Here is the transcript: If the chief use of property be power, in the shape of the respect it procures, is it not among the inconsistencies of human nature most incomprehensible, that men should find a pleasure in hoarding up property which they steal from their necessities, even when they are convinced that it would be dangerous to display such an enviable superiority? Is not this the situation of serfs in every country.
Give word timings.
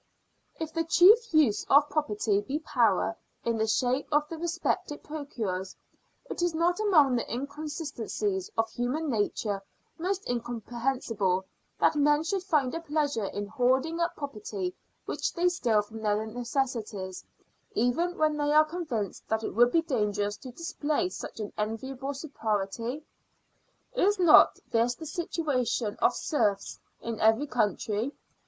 If 0.59 0.73
the 0.73 0.83
chief 0.83 1.31
use 1.31 1.63
of 1.69 1.87
property 1.89 2.41
be 2.41 2.57
power, 2.57 3.15
in 3.43 3.59
the 3.59 3.67
shape 3.67 4.07
of 4.11 4.27
the 4.29 4.37
respect 4.39 4.91
it 4.91 5.03
procures, 5.03 5.75
is 6.31 6.41
it 6.41 6.57
not 6.57 6.79
among 6.79 7.15
the 7.15 7.31
inconsistencies 7.31 8.49
of 8.57 8.67
human 8.71 9.11
nature 9.11 9.61
most 9.99 10.27
incomprehensible, 10.27 11.45
that 11.79 11.95
men 11.95 12.23
should 12.23 12.41
find 12.41 12.73
a 12.73 12.79
pleasure 12.79 13.25
in 13.25 13.45
hoarding 13.45 13.99
up 13.99 14.15
property 14.15 14.75
which 15.05 15.35
they 15.35 15.49
steal 15.49 15.83
from 15.83 16.01
their 16.01 16.25
necessities, 16.25 17.23
even 17.75 18.17
when 18.17 18.37
they 18.37 18.51
are 18.53 18.65
convinced 18.65 19.27
that 19.27 19.43
it 19.43 19.51
would 19.51 19.71
be 19.71 19.83
dangerous 19.83 20.35
to 20.37 20.49
display 20.51 21.09
such 21.09 21.39
an 21.39 21.53
enviable 21.59 22.15
superiority? 22.15 23.03
Is 23.93 24.17
not 24.17 24.57
this 24.71 24.95
the 24.95 25.05
situation 25.05 25.95
of 26.01 26.15
serfs 26.15 26.79
in 27.03 27.19
every 27.19 27.45
country. 27.45 28.15